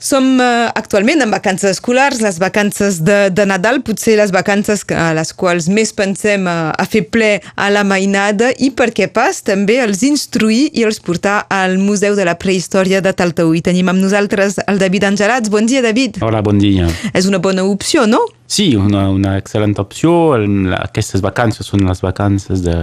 Som 0.00 0.38
uh, 0.40 0.70
actualment 0.72 1.20
en 1.20 1.28
vacances 1.28 1.74
escolars, 1.76 2.22
les 2.24 2.38
vacances 2.40 3.02
de, 3.04 3.28
de 3.28 3.44
Nadal, 3.44 3.82
potser 3.84 4.14
les 4.16 4.30
vacances 4.32 4.86
a 4.96 5.10
les 5.12 5.34
quals 5.36 5.68
més 5.68 5.92
pensem 5.92 6.46
a, 6.48 6.72
a 6.72 6.86
fer 6.88 7.02
ple 7.12 7.28
a 7.52 7.66
la 7.68 7.82
mainada 7.84 8.48
i 8.56 8.70
per 8.72 8.88
què 8.96 9.10
pas 9.12 9.42
també 9.44 9.76
els 9.84 10.00
instruir 10.08 10.70
i 10.72 10.86
els 10.88 11.02
portar 11.04 11.42
al 11.52 11.76
Museu 11.76 12.16
de 12.16 12.24
la 12.24 12.38
Prehistòria 12.40 13.02
de 13.04 13.12
Taltaú. 13.12 13.52
I 13.52 13.60
tenim 13.68 13.92
amb 13.92 14.00
nosaltres 14.00 14.56
el 14.64 14.80
David 14.80 15.04
Angelats. 15.10 15.52
Bon 15.52 15.68
dia, 15.68 15.84
David. 15.84 16.22
Hola, 16.24 16.40
bon 16.40 16.56
dia. 16.56 16.88
És 17.12 17.28
una 17.28 17.42
bona 17.44 17.68
opció, 17.68 18.08
no? 18.08 18.24
Sí, 18.48 18.72
una, 18.80 19.10
una 19.12 19.36
excel·lent 19.36 19.76
opció. 19.84 20.32
Aquestes 20.80 21.20
vacances 21.20 21.68
són 21.68 21.84
les 21.84 22.00
vacances 22.00 22.64
de, 22.64 22.78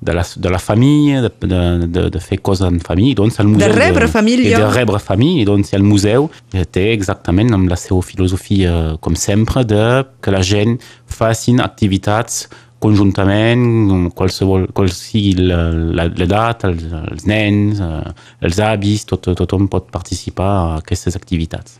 de 0.00 0.12
la, 0.12 0.24
de 0.36 0.48
la 0.48 0.58
famille, 0.58 1.20
de, 1.20 1.30
de, 1.46 1.86
de, 1.86 2.08
de 2.10 2.20
fer 2.20 2.40
coses 2.40 2.66
en 2.68 2.80
famille. 2.80 3.14
Doncs 3.18 3.40
el 3.42 3.50
museu 3.52 3.66
de 3.68 3.74
rebre 3.74 4.06
de, 4.06 4.12
família. 4.12 4.62
De 4.62 4.70
rebre 4.72 5.00
família. 5.02 5.44
Doncs 5.48 5.74
el 5.76 5.84
museu 5.84 6.30
té 6.72 6.88
exactament 6.94 7.52
amb 7.56 7.70
la 7.70 7.78
seva 7.80 8.00
filosofia, 8.06 8.96
com 9.04 9.18
sempre, 9.18 9.64
de 9.68 9.84
que 10.24 10.34
la 10.34 10.42
gent 10.46 10.78
facin 11.10 11.60
activitats 11.60 12.46
conjuntament, 12.80 14.08
qualsevol, 14.16 14.66
qual 14.74 14.88
sigui 14.94 15.34
l'edat, 15.36 16.64
els, 16.68 16.86
els 17.12 17.26
nens, 17.28 17.80
eh, 17.84 18.12
els 18.46 18.60
avis, 18.64 19.04
tot, 19.08 19.28
tothom 19.36 19.68
pot 19.70 19.90
participar 19.92 20.48
a 20.48 20.78
aquestes 20.78 21.18
activitats. 21.18 21.76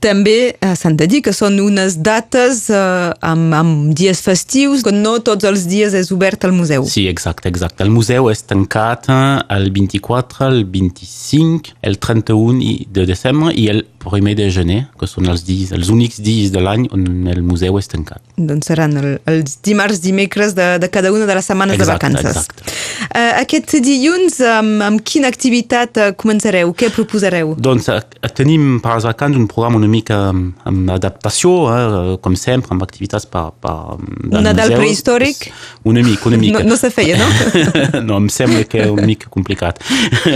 També 0.00 0.38
eh, 0.54 0.72
s'han 0.78 0.96
de 0.98 1.08
dir 1.10 1.20
que 1.26 1.34
són 1.36 1.60
unes 1.60 1.98
dates 2.04 2.64
eh, 2.72 3.12
amb, 3.28 3.52
amb 3.58 3.92
dies 3.98 4.22
festius, 4.24 4.86
que 4.86 4.94
no 4.94 5.18
tots 5.24 5.48
els 5.48 5.68
dies 5.68 5.96
és 5.98 6.12
obert 6.16 6.48
al 6.48 6.56
museu. 6.56 6.88
Sí, 6.88 7.04
exacte, 7.12 7.52
exacte. 7.52 7.84
El 7.84 7.92
museu 7.92 8.30
és 8.32 8.44
tancat 8.48 9.10
el 9.12 9.68
24, 9.74 10.48
el 10.48 10.64
25, 10.72 11.76
el 11.84 12.00
31 12.00 12.88
de 12.94 13.04
desembre 13.08 13.52
i 13.52 13.68
el 13.68 13.84
primer 14.02 14.34
de 14.38 14.48
gener, 14.54 14.78
que 14.98 15.08
són 15.10 15.28
els, 15.30 15.44
dies, 15.46 15.72
els 15.74 15.90
únics 15.92 16.20
dies 16.24 16.52
de 16.54 16.62
l'any 16.62 16.86
on 16.94 17.26
el 17.30 17.42
museu 17.46 17.78
és 17.80 17.90
tancat. 17.90 18.22
Doncs 18.36 18.70
seran 18.70 18.96
el, 19.00 19.08
els 19.28 19.58
dimarts, 19.64 20.00
dimecres 20.04 20.54
de, 20.58 20.68
de 20.82 20.90
cada 20.92 21.12
una 21.14 21.26
de 21.28 21.38
les 21.38 21.48
setmanes 21.50 21.78
exacte, 21.78 22.10
de 22.10 22.18
vacances. 22.18 22.44
Exacte. 22.44 22.76
Uh, 23.08 23.32
aquest 23.42 23.76
dilluns, 23.84 24.40
amb, 24.44 24.82
amb 24.84 25.04
quina 25.04 25.30
activitat 25.30 26.00
uh, 26.00 26.10
començareu? 26.18 26.72
Què 26.78 26.92
proposareu? 26.94 27.54
Doncs 27.58 27.90
uh, 27.92 28.00
tenim 28.38 28.78
per 28.84 28.96
les 28.96 29.08
vacances 29.08 29.40
un 29.40 29.48
programa 29.50 29.78
una 29.78 29.90
mica 29.90 30.18
amb, 30.30 30.58
amb 30.68 30.90
adaptació, 30.94 31.52
eh, 31.72 32.16
com 32.22 32.36
sempre, 32.38 32.74
amb 32.74 32.84
activitats 32.84 33.26
per... 33.30 33.48
per 33.62 33.74
un 33.98 34.42
Nadal 34.44 34.72
museu. 34.72 34.80
prehistòric? 34.82 35.48
Una 35.88 36.02
mica, 36.04 36.28
una 36.30 36.38
mica. 36.40 36.62
No, 36.62 36.74
no 36.74 36.78
se 36.80 36.90
feia, 36.94 37.18
no? 37.18 37.28
no, 38.08 38.18
em 38.18 38.28
sembla 38.32 38.64
que 38.68 38.82
és 38.84 38.92
una 38.92 39.06
mica 39.08 39.30
complicat. 39.32 39.80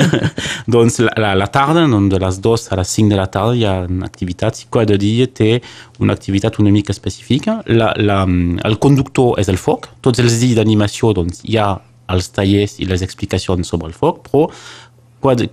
doncs 0.75 1.01
la, 1.03 1.15
la, 1.25 1.33
la 1.39 1.49
tarda, 1.53 1.85
doncs 1.91 2.13
de 2.13 2.23
les 2.23 2.41
2 2.45 2.69
a 2.73 2.81
les 2.81 2.95
5 2.99 3.13
de 3.13 3.21
la 3.21 3.29
tarda, 3.33 3.52
hi 3.57 3.65
ha 3.69 3.75
activitats 4.07 4.65
i 4.65 4.69
cada 4.73 4.99
dia 5.01 5.29
té 5.29 5.61
una 6.03 6.17
activitat 6.17 6.59
una 6.63 6.73
mica 6.75 6.93
específica. 6.93 7.61
La, 7.67 7.93
la, 7.97 8.23
el 8.69 8.79
conductor 8.83 9.41
és 9.43 9.51
el 9.53 9.61
foc. 9.61 9.91
Tots 10.05 10.23
els 10.23 10.39
dies 10.41 10.59
d'animació 10.59 11.13
doncs, 11.17 11.43
hi 11.49 11.59
ha 11.61 11.73
els 12.13 12.29
tallers 12.35 12.79
i 12.83 12.89
les 12.89 13.03
explicacions 13.05 13.69
sobre 13.69 13.89
el 13.91 13.97
foc, 13.97 14.25
però 14.29 14.49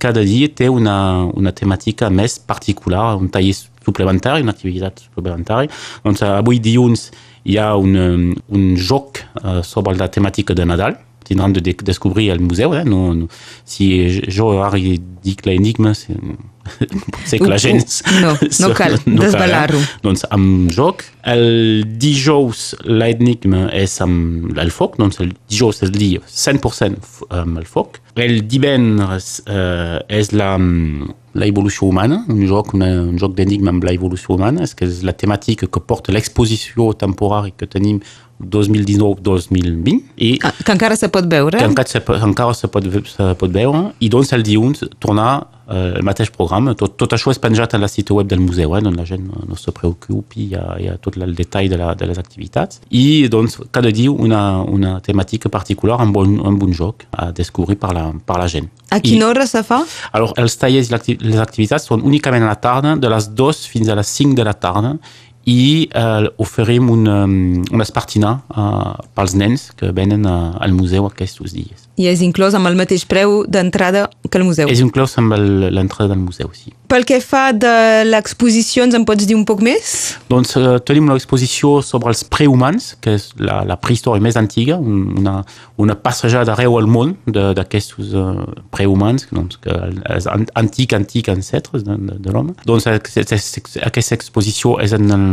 cada 0.02 0.24
dia 0.26 0.48
té 0.50 0.68
una, 0.68 1.24
una 1.38 1.52
temàtica 1.54 2.10
més 2.10 2.38
particular, 2.42 3.14
un 3.16 3.30
taller 3.30 3.54
suplementari, 3.54 4.42
una 4.42 4.54
activitat 4.56 5.04
suplementària. 5.14 5.70
Doncs 6.04 6.24
avui 6.26 6.58
dilluns 6.62 7.10
hi 7.46 7.56
ha 7.56 7.70
un, 7.78 8.34
un 8.50 8.64
joc 8.76 9.22
uh, 9.22 9.60
sobre 9.64 9.96
la 9.96 10.10
temàtica 10.12 10.56
de 10.58 10.66
Nadal, 10.66 10.98
tindran 11.26 11.52
de 11.52 11.74
descobrir 11.84 12.30
al 12.32 12.40
museu. 12.40 12.74
Eh? 12.74 12.84
No, 12.84 13.14
no, 13.14 13.28
si 13.64 13.90
jo 14.28 14.52
ara 14.64 14.80
dic 14.80 15.44
l'enigma, 15.46 15.94
potser 17.10 17.40
que 17.40 17.48
la 17.50 17.58
gent... 17.60 17.84
No, 18.22 18.34
no 18.62 18.70
cal 18.76 18.96
no 19.06 19.24
desvelar-ho. 19.24 19.80
Eh? 19.80 20.00
Doncs 20.04 20.26
amb 20.32 20.70
joc. 20.74 21.04
El 21.30 21.84
dijous 22.00 22.70
l'enigma 22.88 23.66
és 23.76 23.96
amb 24.04 24.58
el 24.60 24.72
foc, 24.74 24.96
doncs 25.00 25.20
el 25.20 25.34
dijous 25.50 25.82
és 25.82 25.88
el 25.90 25.96
dia 25.96 26.22
100% 26.24 27.26
amb 27.42 27.60
el 27.60 27.68
foc. 27.68 28.00
El 28.20 28.40
divendres 28.50 29.38
eh, 29.46 30.00
és 30.20 30.32
la, 30.36 30.54
la 31.34 31.46
evolució 31.46 31.86
humana, 31.86 32.24
un 32.28 32.40
un 32.40 33.18
joc 33.18 33.34
d'enigma 33.36 33.70
amb 33.70 33.84
la 33.84 33.92
evolució 33.92 34.34
humana, 34.34 34.62
és 34.62 34.74
que 34.74 34.84
és 34.84 35.02
la 35.06 35.12
temàtica 35.12 35.66
que 35.66 35.80
porta 35.80 36.12
l'exposició 36.12 36.92
temporària 36.98 37.54
que 37.56 37.66
tenim 37.66 38.00
2019-2020 38.40 40.00
i 40.16 40.38
ah, 40.42 40.52
que 40.64 40.72
encara 40.72 40.96
se 40.96 41.10
pot 41.12 41.26
veure 41.28 41.58
que 41.60 41.68
encara 41.68 41.88
se, 41.88 42.00
encara 42.00 42.54
se, 42.56 42.70
pot, 42.72 42.86
se 43.06 43.34
pot 43.36 43.52
veure 43.52 43.90
i 44.00 44.08
doncs 44.08 44.32
el 44.32 44.44
dilluns 44.46 44.86
tornar 44.98 45.42
el 45.70 46.02
mateix 46.06 46.32
programa 46.34 46.74
tot, 46.78 46.96
tot 46.98 47.14
això 47.14 47.30
és 47.34 47.40
penjat 47.42 47.74
a 47.74 47.80
la 47.80 47.88
site 47.88 48.14
web 48.16 48.28
del 48.30 48.42
museu 48.42 48.74
eh, 48.76 48.82
on 48.82 48.96
la 48.96 49.06
gent 49.08 49.26
no, 49.26 49.44
no 49.48 49.58
se 49.58 49.72
preocupi 49.76 50.48
hi 50.48 50.58
ha, 50.58 50.64
hi 50.80 50.88
ha 50.90 50.96
tot 50.98 51.16
el 51.20 51.34
detall 51.38 51.70
de, 51.70 51.78
la, 51.80 51.94
de 51.94 52.10
les 52.10 52.18
activitats 52.18 52.82
i 52.90 53.28
doncs 53.32 53.60
cada 53.70 53.92
dia 53.94 54.10
una, 54.10 54.42
una 54.62 54.98
temàtica 55.04 55.52
particular 55.52 56.00
amb 56.02 56.16
un, 56.20 56.38
amb 56.52 56.66
un 56.66 56.74
joc 56.74 57.06
a 57.12 57.30
descobrir 57.36 57.78
per 57.80 57.94
la, 57.96 58.10
per 58.26 58.38
la 58.42 58.50
gent 58.50 58.70
a 58.90 58.98
quina 58.98 59.28
hora 59.28 59.46
se 59.46 59.62
fa? 59.62 59.84
Alors, 60.10 60.32
els 60.40 60.56
tallers 60.58 60.90
i 60.90 61.16
les 61.22 61.38
activitats 61.38 61.86
són 61.86 62.02
únicament 62.02 62.42
a 62.42 62.50
la 62.50 62.58
tarda, 62.58 62.96
de 62.98 63.10
les 63.12 63.28
2 63.38 63.60
fins 63.70 63.86
a 63.88 63.94
les 63.94 64.14
5 64.18 64.34
de 64.34 64.46
la 64.48 64.54
tarda, 64.58 64.96
i 65.48 65.88
eh, 65.88 66.26
oferim 66.42 66.90
un, 66.92 67.06
um, 67.08 67.36
un 67.72 67.82
espartinar 67.82 68.34
uh, 68.52 68.98
pels 69.16 69.34
nens 69.38 69.70
que 69.78 69.88
venen 69.96 70.26
uh, 70.28 70.58
al 70.60 70.74
museu 70.76 71.06
aquests 71.08 71.40
dies. 71.54 71.86
I 72.00 72.08
és 72.08 72.22
inclòs 72.24 72.56
amb 72.56 72.70
el 72.70 72.78
mateix 72.78 73.04
preu 73.08 73.42
d'entrada 73.44 74.06
que 74.30 74.38
al 74.38 74.46
museu? 74.46 74.70
És 74.72 74.80
inclòs 74.80 75.18
amb 75.20 75.34
l'entrada 75.36 76.14
del 76.14 76.22
museu, 76.22 76.48
sí. 76.56 76.72
Pel 76.90 77.04
que 77.06 77.20
fa 77.22 77.50
de 77.54 78.02
l'exposició, 78.08 78.82
ens 78.86 78.96
en 78.98 79.04
pots 79.06 79.26
dir 79.28 79.36
un 79.36 79.44
poc 79.46 79.60
més? 79.62 79.92
Doncs 80.30 80.56
uh, 80.58 80.78
tenim 80.82 81.10
l'exposició 81.12 81.76
sobre 81.86 82.10
els 82.10 82.24
prehumans, 82.26 82.94
que 83.04 83.14
és 83.18 83.28
la, 83.38 83.60
la 83.68 83.76
prehistòria 83.78 84.24
més 84.24 84.38
antiga, 84.40 84.78
una, 84.80 85.36
una 85.78 85.94
passejada 85.94 86.56
arreu 86.56 86.78
al 86.80 86.88
món 86.90 87.14
d'aquests 87.30 87.94
uh, 88.00 88.32
prehumans, 88.74 89.28
doncs, 89.30 89.60
que 89.62 89.76
és 90.16 90.26
antic, 90.30 90.96
antic 90.98 91.30
ancestres 91.30 91.86
de, 91.86 91.98
de, 92.08 92.18
de 92.24 92.34
l'home. 92.34 92.56
Doncs 92.66 92.88
aquesta 92.90 94.18
exposició 94.18 94.78
és 94.82 94.96
en 94.96 95.10
el 95.14 95.28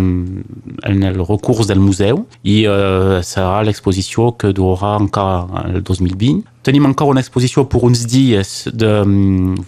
en 0.83 1.03
el 1.03 1.17
recurs 1.25 1.67
del 1.67 1.79
museu 1.79 2.25
i 2.43 2.59
uh, 2.67 3.17
serà 3.25 3.63
l'exposició 3.65 4.31
que 4.39 4.53
durarà 4.55 4.97
encara 5.01 5.65
el 5.67 5.81
2020. 5.83 6.45
Tenim 6.67 6.83
encara 6.83 7.13
una 7.13 7.21
exposició 7.23 7.61
per 7.71 7.79
uns 7.87 8.01
dies, 8.11 8.49
de, 8.75 8.89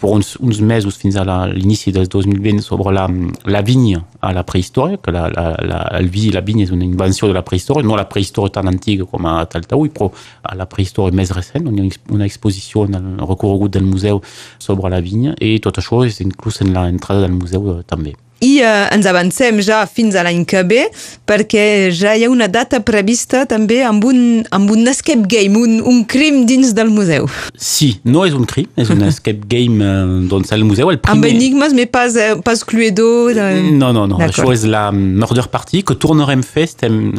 per 0.01 0.09
uns, 0.11 0.33
uns 0.43 0.57
mesos 0.59 0.97
fins 0.99 1.15
a 1.15 1.23
l'inici 1.23 1.93
del 1.95 2.09
2020 2.11 2.59
sobre 2.65 2.91
la, 2.91 3.05
la 3.47 3.61
vinya 3.63 4.01
a 4.19 4.33
la 4.35 4.43
prehistòria, 4.43 4.99
que 4.99 5.13
la, 5.15 5.29
la, 5.31 5.45
la, 5.63 5.79
el 5.95 6.11
vi 6.11 6.25
i 6.27 6.35
la 6.35 6.43
vinya 6.43 6.67
és 6.67 6.75
una 6.75 6.83
invenció 6.83 7.31
de 7.31 7.39
la 7.39 7.45
prehistòria, 7.47 7.87
no 7.87 7.95
la 7.95 8.09
prehistòria 8.11 8.57
tan 8.59 8.67
antiga 8.67 9.07
com 9.07 9.31
a 9.31 9.37
Taltaúi, 9.47 9.93
però 9.95 10.11
a 10.43 10.59
la 10.59 10.67
prehistòria 10.67 11.15
més 11.15 11.31
recent, 11.31 11.71
on 11.71 11.79
hi 11.79 11.87
ha 11.87 12.15
una 12.19 12.27
exposició 12.27 12.83
en 12.89 12.99
el 12.99 13.11
recorregut 13.23 13.79
del 13.79 13.87
museu 13.87 14.19
sobre 14.59 14.91
la 14.91 14.99
vinya 14.99 15.37
i 15.39 15.55
tot 15.63 15.79
això 15.79 16.03
és 16.03 16.19
inclús 16.25 16.59
en 16.65 16.75
l'entrada 16.75 17.23
del 17.23 17.39
museu 17.39 17.77
també. 17.87 18.19
I 18.39 18.51
eh, 18.63 18.87
ens 18.95 19.07
avancem 19.09 19.59
ja 19.65 19.81
fins 19.89 20.15
a 20.15 20.23
l'any 20.23 20.45
que 20.47 20.63
ve 20.67 20.85
perquè 21.27 21.89
ja 21.95 22.15
hi 22.15 22.23
ha 22.23 22.29
una 22.31 22.47
data 22.51 22.79
prevista 22.85 23.43
també 23.49 23.81
amb 23.83 24.05
un, 24.07 24.19
amb 24.55 24.71
un 24.71 24.87
escape 24.87 25.27
game, 25.29 25.59
un, 25.59 25.79
un 25.83 26.03
crim 26.07 26.45
dins 26.49 26.71
del 26.75 26.91
museu. 26.93 27.27
Sí, 27.59 27.97
no 28.07 28.23
és 28.27 28.37
un 28.37 28.47
crim, 28.49 28.69
és 28.79 28.91
un 28.93 29.03
escape 29.09 29.47
game 29.51 29.83
eh, 29.83 30.15
doncs 30.31 30.53
al 30.55 30.63
museu. 30.67 30.91
El 30.93 31.01
primer... 31.03 31.17
Amb 31.17 31.27
enigmes, 31.29 31.75
mais 31.75 31.91
pas, 31.91 32.15
eh, 32.15 32.37
pas 32.45 32.63
Cluedo. 32.63 33.09
De... 33.35 33.49
No, 33.75 33.91
no, 33.95 34.05
no. 34.09 34.21
Això 34.23 34.47
és 34.53 34.63
la 34.69 34.87
Murder 34.95 35.49
Party 35.51 35.83
que 35.83 35.97
tornarem 35.99 36.43
a 36.45 36.47
fer. 36.47 36.67
Estem, 36.69 37.11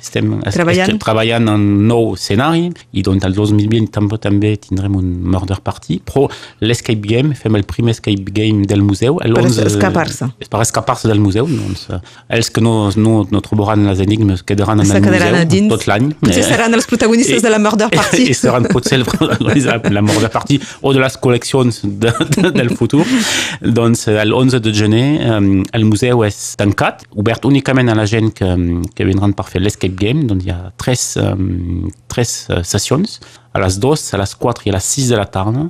estem 0.00 0.36
treballant? 0.48 0.98
treballant 1.02 1.50
en 1.54 1.64
nou 1.88 2.14
escenari 2.14 2.70
i 2.94 3.04
doncs 3.06 3.26
el 3.28 3.36
2020 3.36 3.90
també, 3.94 4.18
també 4.22 4.54
tindrem 4.60 4.96
un 4.98 5.10
Murder 5.34 5.60
Party, 5.64 6.00
però 6.06 6.26
l'escape 6.64 7.04
game, 7.04 7.34
fem 7.38 7.54
el 7.58 7.66
primer 7.68 7.94
escape 7.94 8.34
game 8.34 8.66
del 8.70 8.82
museu. 8.86 9.20
Per 9.22 9.46
escapar-se. 9.68 10.30
Per 10.50 10.63
escapar-se 10.64 11.08
del 11.10 11.20
museu. 11.22 11.48
Doncs, 11.48 11.86
els 12.32 12.50
que 12.50 12.62
no, 12.64 12.90
no, 12.96 13.14
no 13.30 13.42
trobaran 13.44 13.84
les 13.88 14.00
enigmes 14.04 14.42
quedaran 14.46 14.82
en 14.82 14.90
el 14.90 15.04
museu 15.04 15.68
tot 15.72 15.86
l'any. 15.90 16.10
Potser 16.20 16.44
seran 16.46 16.76
els 16.76 16.88
protagonistes 16.90 17.40
I, 17.40 17.44
de 17.44 17.52
la 17.52 17.60
Murder 17.62 17.90
Party. 17.92 18.24
I 18.30 18.36
seran 18.38 18.68
potser 18.70 19.00
protagonistes 19.06 19.82
de 19.84 19.94
la 19.98 20.04
Murder 20.04 20.30
Party 20.34 20.58
o 20.82 20.94
de 20.96 21.02
les 21.04 21.18
col·leccions 21.20 21.80
de, 21.84 22.12
de, 22.36 22.50
del 22.56 22.72
futur. 22.76 23.04
doncs 23.60 24.06
el 24.12 24.34
11 24.34 24.60
de 24.64 24.74
gener 24.74 25.06
el 25.74 25.86
museu 25.88 26.24
és 26.26 26.40
tancat, 26.60 27.06
obert 27.20 27.46
únicament 27.48 27.92
a 27.92 27.98
la 27.98 28.08
gent 28.10 28.32
que, 28.36 28.50
que 28.94 29.08
vindran 29.08 29.36
per 29.36 29.48
fer 29.50 29.62
l'escape 29.62 29.96
game. 30.00 30.26
Doncs 30.28 30.46
hi 30.46 30.54
ha 30.54 30.60
tres, 30.80 31.08
um, 31.20 31.88
tres 32.10 32.36
sessions 32.66 33.20
a 33.54 33.60
les 33.62 33.78
2, 33.78 34.08
a 34.14 34.18
les 34.18 34.34
4 34.34 34.66
i 34.66 34.72
a 34.72 34.78
les 34.78 34.94
6 34.96 35.12
de 35.12 35.20
la 35.20 35.28
tarda 35.30 35.68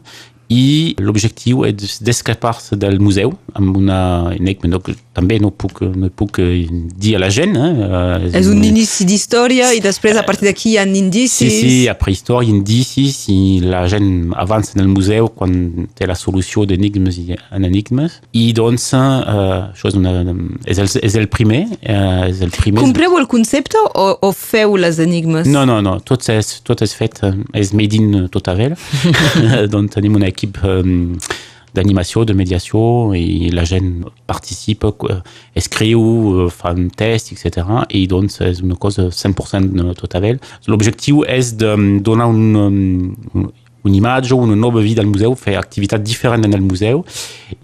i 0.52 0.94
l'objectiu 1.00 1.64
és 1.64 1.98
d'escapar-se 2.04 2.76
del 2.76 2.98
museu 3.00 3.32
amb 3.56 3.76
una 3.78 3.98
enigma 4.34 4.68
no, 4.68 4.80
també 5.16 5.38
no 5.40 5.48
puc, 5.50 5.80
no 5.96 6.10
puc 6.12 6.40
dir 6.40 7.14
a 7.16 7.20
la 7.22 7.30
gent 7.32 7.54
eh? 7.56 8.28
és 8.40 8.48
un 8.52 8.60
inici 8.66 9.06
d'història 9.08 9.70
i 9.72 9.80
després 9.84 10.18
a 10.20 10.24
partir 10.26 10.50
d'aquí 10.50 10.74
hi 10.74 10.76
ha 10.80 10.84
indicis 10.84 11.32
sí, 11.38 11.48
sí, 11.62 11.78
après 11.88 12.12
història, 12.12 12.52
indicis 12.52 13.22
i 13.32 13.38
la 13.64 13.86
gent 13.88 14.34
avança 14.36 14.76
en 14.76 14.84
el 14.84 14.90
museu 14.92 15.30
quan 15.32 15.88
té 15.96 16.08
la 16.10 16.18
solució 16.18 16.66
d'enigmes 16.68 17.20
i 17.22 17.38
enigmes 17.56 18.20
i 18.36 18.50
doncs 18.56 18.90
uh, 18.98 19.72
això 19.72 19.88
és, 19.88 19.96
una, 19.96 20.12
és, 20.66 20.82
el, 20.82 20.92
és 21.08 21.18
el 21.20 21.30
primer 21.32 21.62
uh, 21.80 22.28
és 22.28 22.44
el 22.44 22.52
primer 22.52 22.84
compreu 22.84 23.16
el 23.16 23.28
concepte 23.32 23.80
o, 23.80 24.10
o 24.20 24.32
feu 24.36 24.76
les 24.76 25.00
enigmes? 25.00 25.48
no, 25.48 25.64
no, 25.64 25.80
no, 25.84 25.96
tot 26.04 26.28
és, 26.34 26.58
tot 26.68 26.84
és 26.84 26.92
fet 26.92 27.22
és 27.56 27.72
made 27.72 27.96
in 27.96 28.28
Totavel 28.34 28.76
doncs 29.72 29.96
tenim 29.96 30.20
una 30.20 30.28
équipe 30.28 30.43
euh, 30.64 31.14
d'animation, 31.74 32.24
de 32.24 32.32
médiation, 32.32 33.12
et 33.14 33.50
la 33.50 33.64
gêne 33.64 34.04
participe, 34.26 34.86
écrit 35.56 35.94
ou 35.94 36.34
euh, 36.34 36.48
fait 36.48 36.68
un 36.68 36.88
test, 36.88 37.32
etc. 37.32 37.66
Et 37.90 38.06
donc, 38.06 38.30
c'est 38.30 38.60
une 38.60 38.76
cause 38.76 38.98
100% 38.98 39.72
de 39.72 39.92
total. 39.92 40.38
L'objectif 40.68 41.16
est 41.26 41.56
de 41.56 41.98
donner 41.98 42.22
une, 42.24 43.14
une 43.34 43.50
image 43.92 44.32
ou 44.32 44.44
une 44.44 44.54
nouvelle 44.54 44.84
vie 44.84 44.94
dans 44.94 45.02
le 45.02 45.08
musée, 45.08 45.26
faire 45.36 45.58
activités 45.58 45.98
différentes 45.98 46.42
dans 46.42 46.56
le 46.56 46.64
musée, 46.64 46.94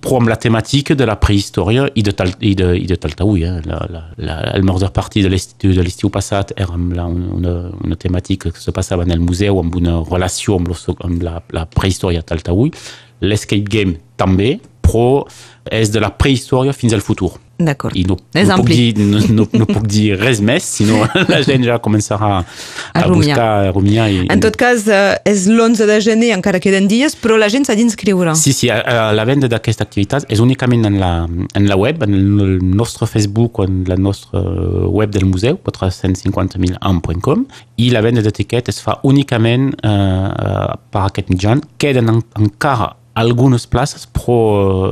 pour 0.00 0.22
la 0.22 0.37
thématique 0.37 0.93
de 0.93 1.05
la 1.05 1.17
préhistoire 1.17 1.70
et 1.70 2.02
de, 2.02 2.11
tal, 2.11 2.34
Taltaoui. 2.37 3.44
Hein. 3.44 3.61
La, 3.64 3.87
la, 3.88 4.05
la, 4.19 4.52
la 4.56 4.62
mort 4.62 4.90
partie 4.93 5.22
de 5.22 5.28
l'estiu 5.28 6.11
passat 6.11 6.46
era 6.56 6.75
une, 6.75 7.72
une 7.84 7.96
thématique 7.96 8.52
qui 8.52 8.61
se 8.61 8.70
passait 8.70 8.96
dans 8.96 9.05
le 9.05 9.17
musée 9.19 9.49
amb 9.49 9.75
une 9.75 9.88
relation 9.88 10.56
amb 10.56 11.22
la, 11.22 11.43
la 11.52 11.67
préhistoire 11.67 12.23
Taltaoui. 12.25 12.73
l'escape 13.20 13.69
game 13.69 13.96
també, 14.16 14.58
però 14.84 15.26
és 15.70 15.93
de 15.93 16.00
la 16.02 16.11
prehistòria 16.11 16.75
fins 16.76 16.96
al 16.96 17.05
futur. 17.05 17.37
D'acord. 17.60 17.96
I 17.96 18.06
no, 18.08 18.16
no, 18.16 18.56
puc 18.62 18.70
dir, 18.70 18.94
no, 18.96 19.20
no, 19.28 19.44
no 19.52 19.66
puc 19.68 19.84
dir 19.94 20.14
res 20.16 20.40
més, 20.44 20.64
sinó 20.64 21.02
la 21.32 21.40
gent 21.44 21.66
ja 21.66 21.76
començarà 21.82 22.30
a, 22.38 22.42
a, 22.42 23.02
a 23.02 23.08
buscar, 23.10 23.48
a 23.68 23.72
rumiar. 23.74 24.08
I, 24.10 24.22
en 24.32 24.40
tot 24.42 24.56
cas, 24.60 24.86
eh, 24.88 25.18
és 25.28 25.46
l'11 25.50 25.88
de 25.90 25.98
gener, 26.04 26.30
encara 26.36 26.62
queden 26.62 26.88
dies, 26.90 27.16
però 27.20 27.36
la 27.40 27.50
gent 27.52 27.68
s'ha 27.68 27.76
d'inscriure. 27.78 28.34
Sí, 28.40 28.54
sí, 28.56 28.70
la 28.70 29.26
venda 29.28 29.50
d'aquesta 29.52 29.84
activitat 29.86 30.28
és 30.32 30.40
únicament 30.42 30.88
en 30.88 31.00
la, 31.02 31.12
en 31.28 31.68
la 31.68 31.76
web, 31.80 32.02
en 32.06 32.16
el 32.16 32.56
nostre 32.64 33.08
Facebook 33.10 33.60
o 33.60 33.68
en 33.68 33.82
la 33.88 33.98
nostra 34.00 34.40
web 34.88 35.12
del 35.12 35.28
museu, 35.28 35.58
450.000am.com, 35.66 37.44
i 37.80 37.90
la 37.92 38.02
venda 38.04 38.24
d'etiquet 38.24 38.72
es 38.72 38.80
fa 38.84 38.98
únicament 39.08 39.70
eh, 39.84 40.72
per 40.92 41.04
aquest 41.06 41.30
mitjan. 41.32 41.62
Queden 41.80 42.12
en, 42.12 42.24
encara 42.40 42.94
algunes 43.20 43.66
places, 43.70 44.06
però... 44.06 44.38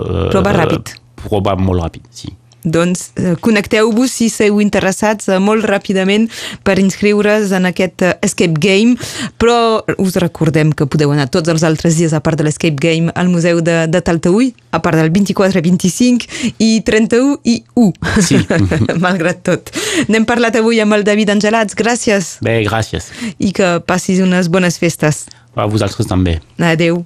Eh, 0.02 0.26
però 0.32 0.44
va 0.44 0.54
ràpid. 0.56 0.94
Però 1.18 1.42
va 1.44 1.56
molt 1.58 1.82
ràpid, 1.82 2.06
sí. 2.14 2.32
Doncs 2.64 3.12
eh, 3.14 3.34
connecteu-vos 3.40 4.10
si 4.10 4.28
sou 4.32 4.58
interessats 4.62 5.28
eh, 5.30 5.38
molt 5.38 5.66
ràpidament 5.68 6.26
per 6.66 6.78
inscriure's 6.82 7.52
en 7.54 7.68
aquest 7.70 8.02
eh, 8.02 8.14
Escape 8.26 8.58
Game, 8.58 8.96
però 9.38 9.84
us 10.02 10.18
recordem 10.18 10.72
que 10.74 10.88
podeu 10.90 11.12
anar 11.14 11.28
tots 11.30 11.50
els 11.52 11.62
altres 11.66 11.98
dies 12.00 12.14
a 12.14 12.22
part 12.24 12.38
de 12.38 12.46
l'Escape 12.48 12.78
Game 12.82 13.14
al 13.14 13.30
Museu 13.30 13.62
de, 13.62 13.84
de 13.86 14.02
Taltaúi, 14.02 14.50
a 14.74 14.82
part 14.82 14.98
del 14.98 15.12
24, 15.14 15.62
25 15.62 16.54
i 16.58 16.70
31 16.86 17.38
i 17.46 17.60
1. 17.78 17.92
Sí. 18.26 18.40
Malgrat 19.04 19.44
tot. 19.46 19.70
N'hem 20.10 20.26
parlat 20.28 20.58
avui 20.58 20.82
amb 20.82 20.98
el 20.98 21.06
David 21.06 21.36
Angelats. 21.36 21.78
Gràcies. 21.78 22.36
Bé, 22.44 22.60
gràcies. 22.66 23.12
I 23.38 23.54
que 23.54 23.76
passis 23.86 24.22
unes 24.24 24.50
bones 24.50 24.80
festes. 24.82 25.26
A 25.58 25.66
vosaltres 25.70 26.10
també. 26.10 26.38
Adeu. 26.58 27.04